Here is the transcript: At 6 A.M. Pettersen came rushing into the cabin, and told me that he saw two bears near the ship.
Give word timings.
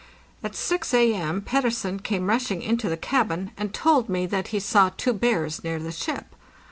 At 0.43 0.55
6 0.55 0.95
A.M. 0.95 1.43
Pettersen 1.43 1.99
came 1.99 2.27
rushing 2.27 2.63
into 2.63 2.89
the 2.89 2.97
cabin, 2.97 3.51
and 3.55 3.71
told 3.71 4.09
me 4.09 4.25
that 4.25 4.47
he 4.47 4.59
saw 4.59 4.89
two 4.97 5.13
bears 5.13 5.63
near 5.63 5.77
the 5.77 5.91
ship. 5.91 6.35